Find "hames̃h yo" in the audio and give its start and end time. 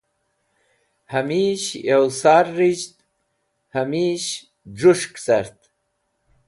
1.11-1.99